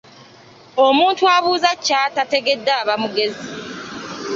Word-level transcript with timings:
Omuntu 0.85 1.23
abuuza 1.35 1.71
ky'atategedde 1.83 2.71
aba 2.81 2.95
mugezi. 3.01 3.49